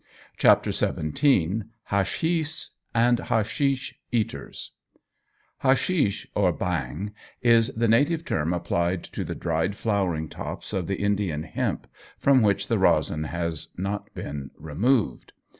[0.35, 4.71] CHAPTER XVII HASHISH AND HASHISH EATERS
[5.59, 10.95] HASHISH, or Bhang, is the native term applied to the dried flowering tops of the
[10.99, 11.85] Indian hemp,
[12.17, 15.33] from which the resin has not been removed.